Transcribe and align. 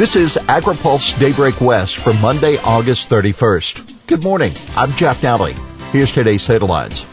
This 0.00 0.16
is 0.16 0.36
AgriPulse 0.36 1.20
Daybreak 1.20 1.60
West 1.60 1.98
for 1.98 2.14
Monday, 2.22 2.56
August 2.64 3.10
31st. 3.10 4.06
Good 4.06 4.24
morning. 4.24 4.50
I'm 4.74 4.90
Jeff 4.92 5.20
Nalley. 5.20 5.52
Here's 5.92 6.10
today's 6.10 6.46
headlines. 6.46 7.04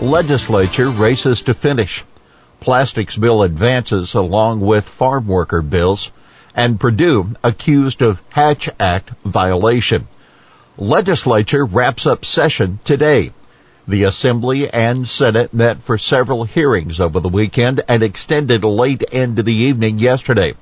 Legislature 0.00 0.88
races 0.88 1.42
to 1.42 1.54
finish. 1.54 2.04
Plastics 2.58 3.14
bill 3.14 3.44
advances 3.44 4.14
along 4.14 4.62
with 4.62 4.84
farm 4.84 5.28
worker 5.28 5.62
bills. 5.62 6.10
And 6.56 6.80
Perdue 6.80 7.36
accused 7.44 8.02
of 8.02 8.20
Hatch 8.30 8.68
Act 8.80 9.10
violation. 9.24 10.08
Legislature 10.76 11.64
wraps 11.64 12.04
up 12.04 12.24
session 12.24 12.80
today. 12.84 13.32
The 13.86 14.02
Assembly 14.02 14.68
and 14.68 15.08
Senate 15.08 15.54
met 15.54 15.84
for 15.84 15.98
several 15.98 16.42
hearings 16.42 16.98
over 16.98 17.20
the 17.20 17.28
weekend 17.28 17.82
and 17.86 18.02
extended 18.02 18.64
late 18.64 19.02
into 19.02 19.44
the 19.44 19.54
evening 19.54 20.00
yesterday. 20.00 20.54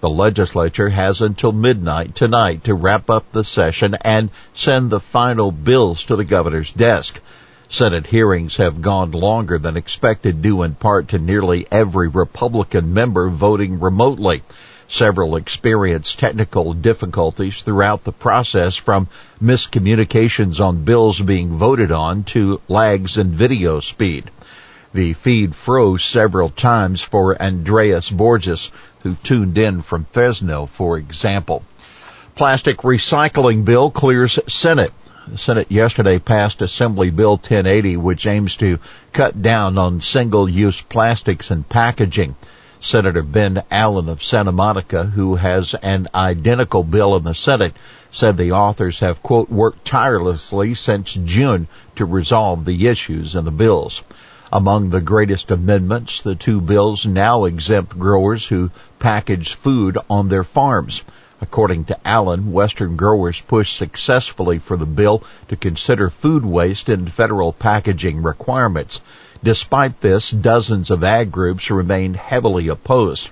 The 0.00 0.08
legislature 0.08 0.90
has 0.90 1.20
until 1.20 1.50
midnight 1.50 2.14
tonight 2.14 2.62
to 2.64 2.74
wrap 2.74 3.10
up 3.10 3.24
the 3.32 3.42
session 3.42 3.96
and 4.02 4.30
send 4.54 4.90
the 4.90 5.00
final 5.00 5.50
bills 5.50 6.04
to 6.04 6.14
the 6.14 6.24
governor's 6.24 6.70
desk. 6.70 7.20
Senate 7.68 8.06
hearings 8.06 8.58
have 8.58 8.80
gone 8.80 9.10
longer 9.10 9.58
than 9.58 9.76
expected 9.76 10.40
due 10.40 10.62
in 10.62 10.76
part 10.76 11.08
to 11.08 11.18
nearly 11.18 11.66
every 11.72 12.06
Republican 12.06 12.94
member 12.94 13.28
voting 13.28 13.80
remotely. 13.80 14.44
Several 14.86 15.34
experienced 15.34 16.20
technical 16.20 16.74
difficulties 16.74 17.62
throughout 17.62 18.04
the 18.04 18.12
process 18.12 18.76
from 18.76 19.08
miscommunications 19.42 20.64
on 20.64 20.84
bills 20.84 21.20
being 21.20 21.58
voted 21.58 21.90
on 21.90 22.22
to 22.22 22.60
lags 22.68 23.18
in 23.18 23.32
video 23.32 23.80
speed. 23.80 24.30
The 24.94 25.12
feed 25.12 25.54
froze 25.54 26.02
several 26.02 26.48
times 26.48 27.02
for 27.02 27.40
Andreas 27.42 28.08
Borgeas, 28.08 28.70
who 29.02 29.16
tuned 29.22 29.58
in 29.58 29.82
from 29.82 30.06
Fresno, 30.12 30.64
for 30.64 30.96
example. 30.96 31.62
Plastic 32.34 32.78
recycling 32.78 33.66
bill 33.66 33.90
clears 33.90 34.38
Senate. 34.48 34.94
The 35.26 35.36
Senate 35.36 35.70
yesterday 35.70 36.18
passed 36.18 36.62
Assembly 36.62 37.10
Bill 37.10 37.32
1080, 37.32 37.98
which 37.98 38.26
aims 38.26 38.56
to 38.56 38.78
cut 39.12 39.42
down 39.42 39.76
on 39.76 40.00
single-use 40.00 40.80
plastics 40.80 41.50
and 41.50 41.68
packaging. 41.68 42.34
Senator 42.80 43.22
Ben 43.22 43.62
Allen 43.70 44.08
of 44.08 44.22
Santa 44.22 44.52
Monica, 44.52 45.04
who 45.04 45.34
has 45.34 45.74
an 45.74 46.08
identical 46.14 46.82
bill 46.82 47.14
in 47.14 47.24
the 47.24 47.34
Senate, 47.34 47.74
said 48.10 48.38
the 48.38 48.52
authors 48.52 49.00
have, 49.00 49.22
quote, 49.22 49.50
worked 49.50 49.84
tirelessly 49.84 50.74
since 50.74 51.12
June 51.12 51.66
to 51.96 52.06
resolve 52.06 52.64
the 52.64 52.86
issues 52.86 53.34
in 53.34 53.44
the 53.44 53.50
bills. 53.50 54.02
Among 54.50 54.88
the 54.88 55.02
greatest 55.02 55.50
amendments, 55.50 56.22
the 56.22 56.34
two 56.34 56.62
bills 56.62 57.04
now 57.04 57.44
exempt 57.44 57.98
growers 57.98 58.46
who 58.46 58.70
package 58.98 59.54
food 59.54 59.98
on 60.08 60.28
their 60.28 60.44
farms. 60.44 61.02
According 61.42 61.84
to 61.84 62.08
Allen, 62.08 62.50
Western 62.50 62.96
growers 62.96 63.40
pushed 63.42 63.76
successfully 63.76 64.58
for 64.58 64.78
the 64.78 64.86
bill 64.86 65.22
to 65.48 65.56
consider 65.56 66.08
food 66.08 66.46
waste 66.46 66.88
in 66.88 67.06
federal 67.08 67.52
packaging 67.52 68.22
requirements. 68.22 69.02
Despite 69.44 70.00
this, 70.00 70.30
dozens 70.30 70.90
of 70.90 71.04
ag 71.04 71.30
groups 71.30 71.70
remain 71.70 72.14
heavily 72.14 72.68
opposed. 72.68 73.28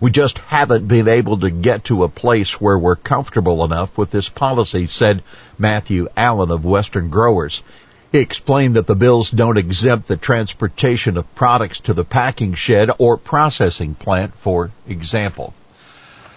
We 0.00 0.10
just 0.10 0.38
haven't 0.38 0.86
been 0.86 1.08
able 1.08 1.38
to 1.38 1.50
get 1.50 1.84
to 1.84 2.04
a 2.04 2.08
place 2.08 2.60
where 2.60 2.78
we're 2.78 2.96
comfortable 2.96 3.64
enough 3.64 3.96
with 3.96 4.10
this 4.10 4.28
policy, 4.28 4.88
said 4.88 5.22
Matthew 5.58 6.08
Allen 6.16 6.50
of 6.50 6.64
Western 6.64 7.08
Growers. 7.08 7.62
He 8.10 8.18
explained 8.18 8.76
that 8.76 8.86
the 8.86 8.94
bills 8.94 9.30
don't 9.30 9.58
exempt 9.58 10.08
the 10.08 10.16
transportation 10.16 11.18
of 11.18 11.34
products 11.34 11.80
to 11.80 11.92
the 11.92 12.04
packing 12.04 12.54
shed 12.54 12.90
or 12.96 13.18
processing 13.18 13.94
plant, 13.94 14.34
for 14.36 14.70
example. 14.88 15.52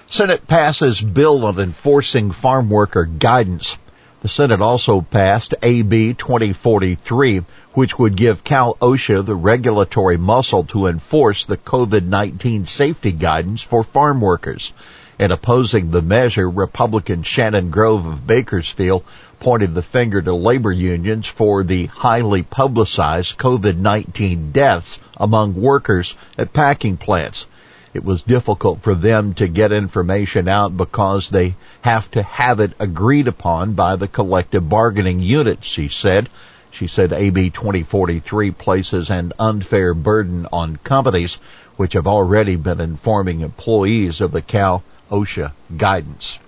Senate 0.10 0.46
passes 0.48 1.00
bill 1.00 1.46
on 1.46 1.58
enforcing 1.58 2.32
farm 2.32 2.70
worker 2.70 3.06
guidance. 3.06 3.78
The 4.20 4.28
Senate 4.28 4.60
also 4.60 5.00
passed 5.00 5.56
AB 5.64 6.14
2043, 6.16 7.44
which 7.74 7.98
would 7.98 8.18
give 8.18 8.44
Cal 8.44 8.76
OSHA 8.82 9.26
the 9.26 9.36
regulatory 9.36 10.18
muscle 10.18 10.66
to 10.66 10.88
enforce 10.88 11.46
the 11.46 11.56
COVID-19 11.56 12.68
safety 12.68 13.14
guidance 13.14 13.62
for 13.62 13.86
farm 13.86 14.20
workers. 14.20 14.74
In 15.22 15.32
opposing 15.32 15.92
the 15.92 16.02
measure, 16.02 16.50
Republican 16.50 17.22
Shannon 17.22 17.70
Grove 17.70 18.08
of 18.08 18.26
Bakersfield 18.26 19.04
pointed 19.40 19.76
the 19.76 19.84
finger 19.84 20.20
to 20.20 20.34
labor 20.34 20.72
unions 20.72 21.28
for 21.28 21.64
the 21.64 21.86
highly 21.86 22.42
publicized 22.42 23.38
COVID-19 23.38 24.52
deaths 24.52 25.00
among 25.16 25.54
workers 25.54 26.16
at 26.40 26.54
packing 26.54 26.98
plants. 26.98 27.46
It 27.94 28.04
was 28.04 28.24
difficult 28.24 28.82
for 28.82 28.96
them 28.96 29.36
to 29.36 29.48
get 29.48 29.72
information 29.72 30.48
out 30.48 30.76
because 30.76 31.30
they 31.30 31.54
have 31.82 32.10
to 32.12 32.24
have 32.24 32.60
it 32.60 32.74
agreed 32.80 33.28
upon 33.28 33.74
by 33.74 33.98
the 33.98 34.08
collective 34.08 34.68
bargaining 34.68 35.20
unit, 35.20 35.64
she 35.64 35.90
said. 35.90 36.30
She 36.72 36.88
said 36.88 37.14
AB 37.14 37.52
2043 37.52 38.50
places 38.50 39.12
an 39.12 39.34
unfair 39.38 39.94
burden 39.94 40.48
on 40.52 40.78
companies 40.78 41.38
which 41.78 41.94
have 41.94 42.08
already 42.08 42.56
been 42.56 42.82
informing 42.82 43.42
employees 43.42 44.20
of 44.20 44.32
the 44.32 44.42
Cal 44.42 44.82
OSHA 45.12 45.52
guidance. 45.76 46.40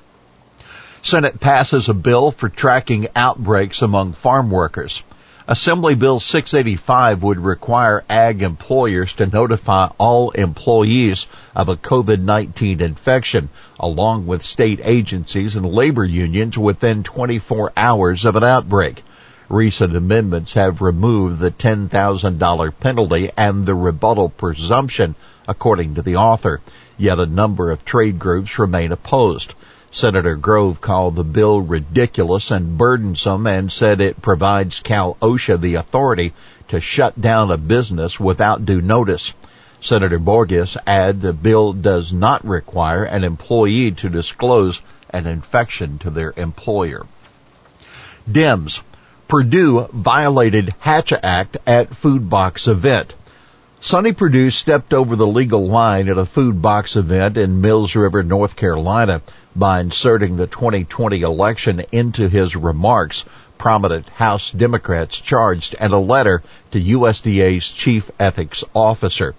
Senate 1.02 1.40
passes 1.40 1.90
a 1.90 1.94
bill 1.94 2.32
for 2.32 2.48
tracking 2.48 3.10
outbreaks 3.14 3.82
among 3.82 4.14
farm 4.14 4.50
workers. 4.50 5.04
Assembly 5.46 5.96
Bill 5.96 6.22
685 6.22 7.22
would 7.22 7.38
require 7.38 8.06
ag 8.10 8.42
employers 8.42 9.12
to 9.16 9.26
notify 9.26 9.90
all 9.98 10.32
employees 10.32 11.28
of 11.54 11.68
a 11.68 11.76
COVID-19 11.76 12.80
infection, 12.80 13.50
along 13.78 14.26
with 14.26 14.46
state 14.46 14.80
agencies 14.82 15.58
and 15.58 15.66
labor 15.66 16.06
unions 16.06 16.58
within 16.58 17.04
24 17.04 17.74
hours 17.76 18.24
of 18.24 18.38
an 18.38 18.46
outbreak. 18.46 19.04
Recent 19.50 19.94
amendments 19.94 20.54
have 20.54 20.82
removed 20.82 21.40
the 21.40 21.52
$10,000 21.52 22.80
penalty 22.80 23.30
and 23.36 23.66
the 23.66 23.76
rebuttal 23.76 24.30
presumption, 24.30 25.16
according 25.46 25.96
to 25.96 26.02
the 26.02 26.16
author 26.16 26.62
yet 26.98 27.20
a 27.20 27.26
number 27.26 27.72
of 27.72 27.86
trade 27.86 28.20
groups 28.20 28.60
remain 28.60 28.92
opposed. 28.92 29.54
Senator 29.92 30.36
Grove 30.36 30.82
called 30.82 31.16
the 31.16 31.24
bill 31.24 31.62
ridiculous 31.62 32.50
and 32.50 32.78
burdensome 32.78 33.46
and 33.46 33.72
said 33.72 34.02
it 34.02 34.22
provides 34.22 34.80
Cal 34.80 35.16
OSHA 35.22 35.62
the 35.62 35.76
authority 35.76 36.34
to 36.70 36.80
shut 36.80 37.20
down 37.20 37.52
a 37.52 37.58
business 37.58 38.20
without 38.20 38.66
due 38.66 38.82
notice. 38.82 39.34
Senator 39.82 40.18
Borgeas 40.18 40.78
added 40.88 41.22
the 41.22 41.34
bill 41.34 41.74
does 41.74 42.12
not 42.12 42.44
require 42.46 43.04
an 43.04 43.24
employee 43.24 43.92
to 43.92 44.10
disclose 44.10 44.82
an 45.10 45.28
infection 45.28 46.00
to 46.00 46.10
their 46.10 46.34
employer. 46.36 47.06
Dems. 48.30 48.82
Perdue 49.28 49.88
violated 49.92 50.74
Hatch 50.80 51.12
Act 51.12 51.58
at 51.68 51.96
food 51.96 52.30
box 52.30 52.68
event. 52.68 53.14
Sonny 53.86 54.14
Perdue 54.14 54.50
stepped 54.50 54.94
over 54.94 55.18
the 55.18 55.28
legal 55.28 55.68
line 55.68 56.08
at 56.08 56.18
a 56.18 56.26
food 56.26 56.62
box 56.62 56.96
event 56.96 57.36
in 57.36 57.60
Mills 57.60 57.98
River, 57.98 58.24
North 58.24 58.56
Carolina 58.56 59.22
by 59.58 59.82
inserting 59.82 60.38
the 60.38 60.48
2020 60.48 61.22
election 61.22 61.84
into 61.92 62.30
his 62.30 62.56
remarks, 62.56 63.26
prominent 63.58 64.08
House 64.08 64.52
Democrats 64.52 65.20
charged 65.20 65.76
and 65.82 65.92
a 65.92 65.98
letter 65.98 66.42
to 66.72 66.82
USDA's 66.82 67.70
chief 67.72 68.10
ethics 68.22 68.64
officer. 68.74 69.36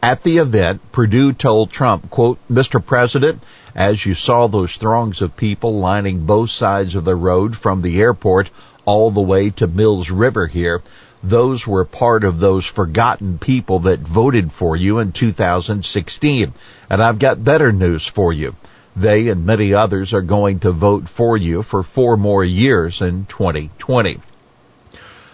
At 0.00 0.22
the 0.22 0.38
event, 0.38 0.80
Perdue 0.92 1.32
told 1.32 1.72
Trump, 1.72 2.08
quote, 2.08 2.38
Mr. 2.48 2.80
President, 2.82 3.42
as 3.74 4.06
you 4.06 4.14
saw 4.14 4.46
those 4.46 4.76
throngs 4.76 5.22
of 5.22 5.36
people 5.36 5.76
lining 5.76 6.24
both 6.24 6.50
sides 6.52 6.94
of 6.94 7.04
the 7.04 7.16
road 7.16 7.56
from 7.56 7.82
the 7.82 8.00
airport 8.00 8.48
all 8.84 9.10
the 9.10 9.20
way 9.20 9.50
to 9.50 9.66
Mills 9.66 10.08
River 10.08 10.46
here, 10.46 10.82
those 11.22 11.66
were 11.66 11.84
part 11.84 12.24
of 12.24 12.38
those 12.38 12.64
forgotten 12.64 13.38
people 13.38 13.80
that 13.80 14.00
voted 14.00 14.52
for 14.52 14.76
you 14.76 14.98
in 14.98 15.12
2016. 15.12 16.52
And 16.90 17.02
I've 17.02 17.18
got 17.18 17.42
better 17.42 17.72
news 17.72 18.06
for 18.06 18.32
you. 18.32 18.54
They 18.94 19.28
and 19.28 19.46
many 19.46 19.74
others 19.74 20.12
are 20.12 20.22
going 20.22 20.60
to 20.60 20.72
vote 20.72 21.08
for 21.08 21.36
you 21.36 21.62
for 21.62 21.82
four 21.82 22.16
more 22.16 22.44
years 22.44 23.00
in 23.00 23.26
2020. 23.26 24.20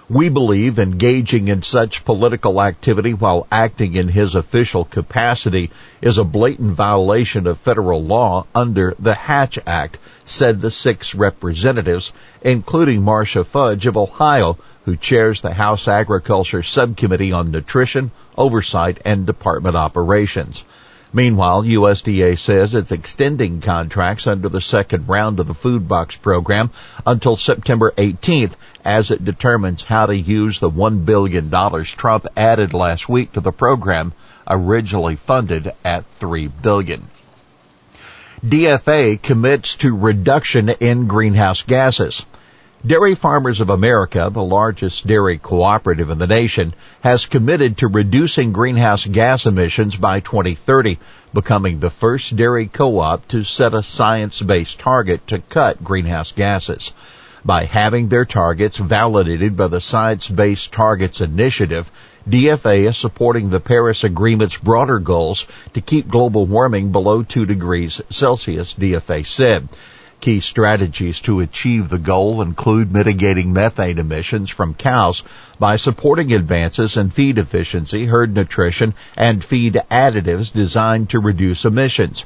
We 0.09 0.29
believe 0.29 0.79
engaging 0.79 1.49
in 1.49 1.63
such 1.63 2.05
political 2.05 2.61
activity 2.61 3.15
while 3.15 3.47
acting 3.51 3.95
in 3.95 4.09
his 4.09 4.35
official 4.35 4.85
capacity 4.85 5.71
is 6.03 6.19
a 6.19 6.25
blatant 6.25 6.73
violation 6.73 7.47
of 7.47 7.59
federal 7.59 8.05
law 8.05 8.45
under 8.55 8.95
the 8.99 9.15
Hatch 9.15 9.59
Act, 9.67 9.97
said 10.27 10.61
the 10.61 10.71
six 10.71 11.15
representatives, 11.15 12.13
including 12.43 13.01
Marcia 13.03 13.45
Fudge 13.45 13.87
of 13.87 13.97
Ohio, 13.97 14.59
who 14.85 14.97
chairs 14.97 15.41
the 15.41 15.53
House 15.53 15.89
Agriculture 15.89 16.63
Subcommittee 16.63 17.33
on 17.33 17.51
Nutrition, 17.51 18.11
Oversight, 18.37 19.01
and 19.05 19.27
Department 19.27 19.77
Operations. 19.77 20.65
Meanwhile, 21.13 21.63
USDA 21.63 22.37
says 22.39 22.75
it's 22.75 22.91
extending 22.91 23.61
contracts 23.61 24.27
under 24.27 24.49
the 24.49 24.61
second 24.61 25.09
round 25.09 25.39
of 25.39 25.47
the 25.47 25.55
food 25.55 25.87
box 25.87 26.17
program 26.17 26.71
until 27.07 27.37
September 27.37 27.93
18th 27.97 28.53
as 28.85 29.13
it 29.13 29.25
determines 29.25 29.83
how 29.85 30.07
to 30.07 30.17
use 30.17 30.59
the 30.59 30.71
$1 30.71 31.05
billion 31.05 31.51
Trump 31.85 32.27
added 32.37 32.75
last 32.75 33.09
week 33.09 33.33
to 33.33 33.41
the 33.41 33.53
program 33.53 34.13
originally 34.49 35.17
funded 35.17 35.73
at 35.85 36.05
3 36.17 36.49
billion. 36.49 37.09
DFA 38.45 39.23
commits 39.23 39.77
to 39.77 39.97
reduction 39.97 40.69
in 40.69 41.07
greenhouse 41.07 41.63
gases. 41.63 42.27
Dairy 42.87 43.15
Farmers 43.15 43.63
of 43.63 43.71
America, 43.71 44.29
the 44.31 44.43
largest 44.43 45.07
dairy 45.07 45.39
cooperative 45.39 46.11
in 46.11 46.19
the 46.19 46.27
nation, 46.27 46.75
has 47.01 47.25
committed 47.25 47.79
to 47.79 47.89
reducing 47.89 48.53
greenhouse 48.53 49.07
gas 49.07 49.47
emissions 49.47 49.97
by 49.97 50.21
2030, 50.21 50.99
becoming 51.33 51.81
the 51.81 51.89
first 51.89 52.37
dairy 52.37 52.67
co-op 52.67 53.27
to 53.29 53.43
set 53.43 53.73
a 53.73 53.83
science-based 53.83 54.79
target 54.79 55.27
to 55.29 55.39
cut 55.39 55.83
greenhouse 55.83 56.33
gases. 56.33 56.93
By 57.43 57.65
having 57.65 58.09
their 58.09 58.27
targets 58.27 58.77
validated 58.77 59.57
by 59.57 59.69
the 59.69 59.81
Science 59.81 60.29
Based 60.29 60.71
Targets 60.71 61.23
Initiative, 61.23 61.91
DFA 62.29 62.87
is 62.87 62.99
supporting 62.99 63.49
the 63.49 63.61
Paris 63.61 64.05
Agreement's 64.05 64.59
broader 64.59 64.99
goals 64.99 65.47
to 65.73 65.81
keep 65.81 66.07
global 66.07 66.45
warming 66.45 66.93
below 66.93 67.23
2 67.23 67.47
degrees 67.47 68.03
Celsius, 68.11 68.75
DFA 68.75 69.27
said. 69.27 69.71
Key 70.25 70.41
strategies 70.41 71.21
to 71.21 71.41
achieve 71.41 71.91
the 71.91 71.99
goal 71.99 72.41
include 72.41 72.91
mitigating 72.91 73.53
methane 73.53 73.99
emissions 73.99 74.49
from 74.49 74.73
cows 74.73 75.23
by 75.59 75.77
supporting 75.77 76.33
advances 76.33 76.97
in 76.97 77.11
feed 77.11 77.37
efficiency, 77.37 78.07
herd 78.07 78.35
nutrition, 78.35 78.95
and 79.19 79.45
feed 79.45 79.79
additives 79.91 80.51
designed 80.51 81.11
to 81.11 81.19
reduce 81.19 81.67
emissions. 81.67 82.25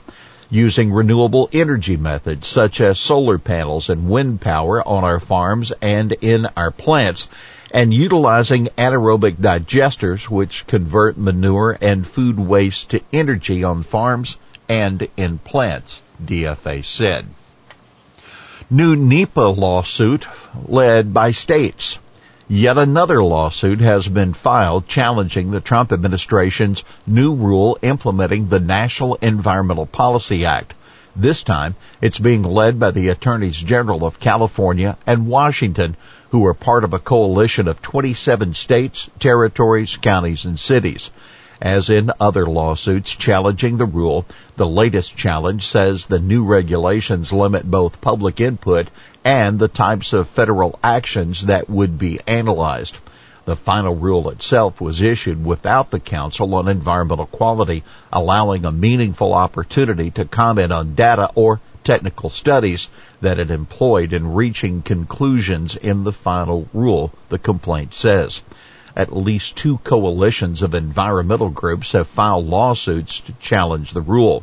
Using 0.48 0.92
renewable 0.92 1.50
energy 1.52 1.96
methods 1.96 2.46
such 2.46 2.80
as 2.80 3.00
solar 3.00 3.36
panels 3.36 3.90
and 3.90 4.08
wind 4.08 4.40
power 4.40 4.80
on 4.86 5.02
our 5.02 5.18
farms 5.18 5.72
and 5.82 6.12
in 6.12 6.46
our 6.56 6.70
plants, 6.70 7.26
and 7.72 7.92
utilizing 7.92 8.68
anaerobic 8.78 9.38
digesters 9.38 10.30
which 10.30 10.68
convert 10.68 11.18
manure 11.18 11.76
and 11.80 12.06
food 12.06 12.38
waste 12.38 12.90
to 12.90 13.00
energy 13.12 13.64
on 13.64 13.82
farms 13.82 14.36
and 14.68 15.08
in 15.16 15.38
plants, 15.38 16.00
DFA 16.24 16.84
said 16.84 17.26
new 18.70 18.94
NEPA 18.94 19.40
lawsuit 19.40 20.26
led 20.66 21.14
by 21.14 21.30
states. 21.30 21.98
Yet 22.48 22.76
another 22.76 23.22
lawsuit 23.22 23.80
has 23.80 24.06
been 24.06 24.34
filed 24.34 24.86
challenging 24.86 25.50
the 25.50 25.60
Trump 25.60 25.90
administration's 25.90 26.84
new 27.06 27.34
rule 27.34 27.78
implementing 27.80 28.48
the 28.48 28.60
National 28.60 29.14
Environmental 29.16 29.86
Policy 29.86 30.44
Act. 30.44 30.74
This 31.16 31.42
time, 31.42 31.76
it's 32.02 32.18
being 32.18 32.42
led 32.42 32.78
by 32.78 32.90
the 32.90 33.08
Attorneys 33.08 33.60
General 33.60 34.04
of 34.04 34.20
California 34.20 34.98
and 35.06 35.26
Washington, 35.26 35.96
who 36.30 36.44
are 36.44 36.54
part 36.54 36.84
of 36.84 36.92
a 36.92 36.98
coalition 36.98 37.68
of 37.68 37.80
27 37.80 38.52
states, 38.52 39.08
territories, 39.18 39.96
counties, 39.96 40.44
and 40.44 40.60
cities. 40.60 41.10
As 41.60 41.90
in 41.90 42.12
other 42.20 42.46
lawsuits 42.46 43.10
challenging 43.10 43.78
the 43.78 43.84
rule, 43.84 44.24
the 44.56 44.66
latest 44.66 45.16
challenge 45.16 45.66
says 45.66 46.06
the 46.06 46.20
new 46.20 46.44
regulations 46.44 47.32
limit 47.32 47.68
both 47.68 48.00
public 48.00 48.40
input 48.40 48.88
and 49.24 49.58
the 49.58 49.66
types 49.66 50.12
of 50.12 50.28
federal 50.28 50.78
actions 50.84 51.46
that 51.46 51.68
would 51.68 51.98
be 51.98 52.20
analyzed. 52.26 52.96
The 53.44 53.56
final 53.56 53.96
rule 53.96 54.28
itself 54.30 54.80
was 54.80 55.02
issued 55.02 55.44
without 55.44 55.90
the 55.90 55.98
Council 55.98 56.54
on 56.54 56.68
Environmental 56.68 57.26
Quality 57.26 57.82
allowing 58.12 58.64
a 58.64 58.70
meaningful 58.70 59.34
opportunity 59.34 60.10
to 60.12 60.26
comment 60.26 60.70
on 60.70 60.94
data 60.94 61.30
or 61.34 61.60
technical 61.82 62.28
studies 62.28 62.90
that 63.22 63.38
it 63.40 63.50
employed 63.50 64.12
in 64.12 64.34
reaching 64.34 64.82
conclusions 64.82 65.74
in 65.74 66.04
the 66.04 66.12
final 66.12 66.68
rule, 66.74 67.10
the 67.30 67.38
complaint 67.38 67.94
says. 67.94 68.42
At 68.98 69.16
least 69.16 69.56
two 69.56 69.78
coalitions 69.78 70.60
of 70.60 70.74
environmental 70.74 71.50
groups 71.50 71.92
have 71.92 72.08
filed 72.08 72.46
lawsuits 72.46 73.20
to 73.20 73.32
challenge 73.34 73.92
the 73.92 74.00
rule. 74.02 74.42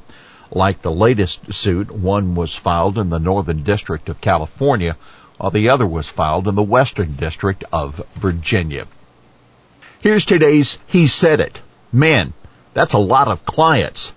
Like 0.50 0.82
the 0.82 0.94
latest 0.94 1.54
suit, 1.54 1.92
one 1.92 2.36
was 2.36 2.56
filed 2.56 2.98
in 2.98 3.10
the 3.10 3.20
Northern 3.20 3.64
District 3.64 4.08
of 4.08 4.22
California, 4.22 4.96
while 5.36 5.52
the 5.52 5.68
other 5.68 5.86
was 5.86 6.08
filed 6.08 6.48
in 6.48 6.56
the 6.56 6.64
Western 6.64 7.16
District 7.16 7.66
of 7.74 8.02
Virginia. 8.16 8.88
Here's 10.00 10.24
today's 10.24 10.80
He 10.88 11.08
Said 11.08 11.42
It. 11.42 11.60
Man, 11.92 12.32
that's 12.74 12.94
a 12.94 12.98
lot 12.98 13.28
of 13.28 13.46
clients. 13.46 14.14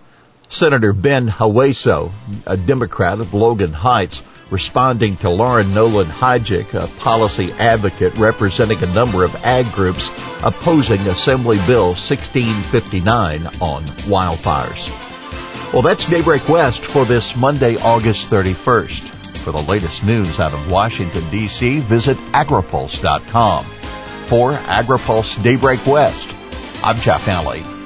Senator 0.49 0.93
Ben 0.93 1.27
Hueso, 1.27 2.13
a 2.47 2.57
Democrat 2.57 3.19
of 3.19 3.35
Logan 3.35 3.73
Heights, 3.73 4.23
responding 4.51 5.17
to 5.19 5.31
Lauren 5.31 5.73
Noland-Hajik, 5.75 6.75
a 6.75 6.87
policy 6.99 7.53
advocate 7.53 8.15
representing 8.17 8.83
a 8.83 8.95
number 8.95 9.25
of 9.25 9.35
ag 9.45 9.71
groups 9.73 10.09
opposing 10.43 11.01
Assembly 11.03 11.59
Bill 11.67 11.89
1659 11.89 13.47
on 13.61 13.83
wildfires. 14.07 14.93
Well, 15.73 15.83
that's 15.83 16.09
Daybreak 16.09 16.49
West 16.49 16.81
for 16.81 17.05
this 17.05 17.37
Monday, 17.37 17.77
August 17.77 18.31
31st. 18.31 19.09
For 19.39 19.53
the 19.53 19.63
latest 19.63 20.05
news 20.07 20.41
out 20.41 20.53
of 20.53 20.71
Washington, 20.71 21.23
D.C., 21.31 21.81
visit 21.81 22.17
agripulse.com. 22.33 23.65
For 23.65 24.53
AgriPulse 24.53 25.43
Daybreak 25.43 25.87
West, 25.87 26.29
I'm 26.83 26.97
Jeff 26.99 27.25
Nalley. 27.27 27.78